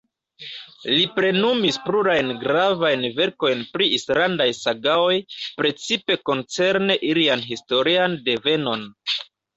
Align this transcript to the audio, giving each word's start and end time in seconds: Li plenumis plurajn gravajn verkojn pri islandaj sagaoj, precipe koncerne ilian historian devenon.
Li 0.91 1.01
plenumis 1.17 1.75
plurajn 1.89 2.31
gravajn 2.43 3.05
verkojn 3.19 3.61
pri 3.75 3.89
islandaj 3.99 4.49
sagaoj, 4.63 5.13
precipe 5.61 6.19
koncerne 6.31 6.97
ilian 7.13 7.45
historian 7.53 8.17
devenon. 8.31 8.89